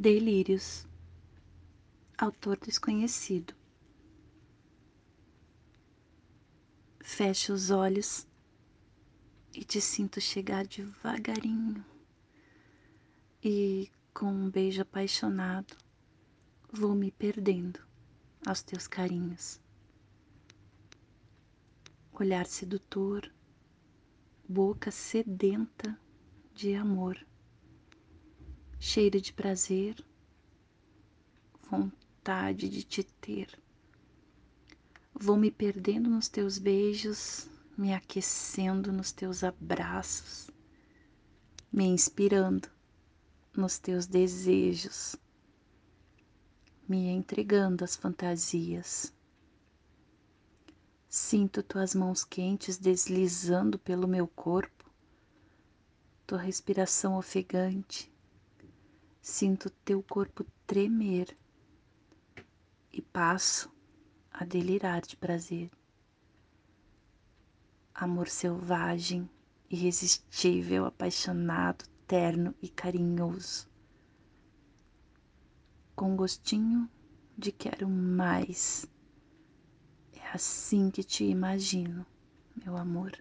[0.00, 0.86] Delírios.
[2.16, 3.52] Autor desconhecido.
[7.00, 8.24] Fecho os olhos
[9.52, 11.84] e te sinto chegar devagarinho.
[13.42, 15.76] E com um beijo apaixonado,
[16.72, 17.80] vou me perdendo
[18.46, 19.60] aos teus carinhos.
[22.12, 23.28] Olhar sedutor,
[24.48, 25.98] boca sedenta
[26.54, 27.18] de amor
[28.80, 29.96] cheiro de prazer,
[31.68, 33.48] vontade de te ter.
[35.12, 40.48] Vou me perdendo nos teus beijos, me aquecendo nos teus abraços,
[41.72, 42.68] me inspirando
[43.56, 45.16] nos teus desejos,
[46.88, 49.12] me entregando às fantasias.
[51.08, 54.88] Sinto tuas mãos quentes deslizando pelo meu corpo,
[56.26, 58.10] tua respiração ofegante
[59.30, 61.36] Sinto teu corpo tremer
[62.90, 63.70] e passo
[64.32, 65.70] a delirar de prazer.
[67.94, 69.28] Amor selvagem,
[69.68, 73.68] irresistível, apaixonado, terno e carinhoso.
[75.94, 76.90] Com gostinho
[77.36, 78.86] de quero mais.
[80.14, 82.04] É assim que te imagino,
[82.64, 83.12] meu amor.